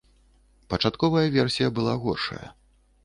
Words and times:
Пачатковая 0.71 1.25
версія 1.37 1.67
была 1.79 1.93
горшая. 2.07 2.43